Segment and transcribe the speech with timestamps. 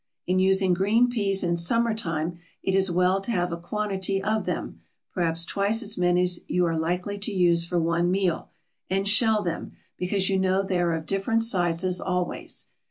[0.25, 4.47] In using green peas in summer time it is well to have a quantity of
[4.47, 4.81] them,
[5.13, 8.49] perhaps twice as many as you are likely to use for one meal,
[8.89, 12.65] and shell them, because you know they are of different sizes always.